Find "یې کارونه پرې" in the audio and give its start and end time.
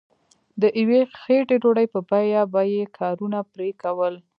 2.73-3.69